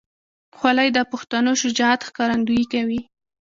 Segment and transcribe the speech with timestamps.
[0.57, 3.01] خولۍ د پښتنو شجاعت ښکارندویي کوي.